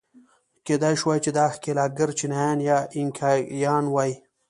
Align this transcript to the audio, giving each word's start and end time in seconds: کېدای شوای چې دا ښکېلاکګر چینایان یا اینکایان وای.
کېدای 0.65 0.95
شوای 1.01 1.19
چې 1.25 1.31
دا 1.37 1.45
ښکېلاکګر 1.55 2.09
چینایان 2.19 2.57
یا 2.69 2.77
اینکایان 2.97 3.85
وای. 3.89 4.11